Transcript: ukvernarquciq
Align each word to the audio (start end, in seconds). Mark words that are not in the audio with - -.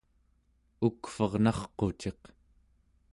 ukvernarquciq 0.87 2.21